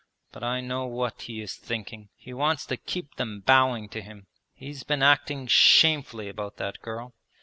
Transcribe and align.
But 0.31 0.43
I 0.43 0.61
know 0.61 0.87
what 0.87 1.21
he 1.21 1.41
is 1.41 1.55
thinking. 1.57 2.09
He 2.15 2.33
wants 2.33 2.65
to 2.65 2.75
keep 2.75 3.17
them 3.17 3.41
bowing 3.41 3.87
to 3.89 4.01
him. 4.01 4.25
He's 4.51 4.81
been 4.81 5.03
acting 5.03 5.45
shamefully 5.45 6.27
about 6.27 6.57
that 6.57 6.81
girl. 6.81 7.13